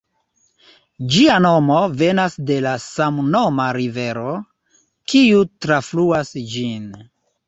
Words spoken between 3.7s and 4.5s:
rivero,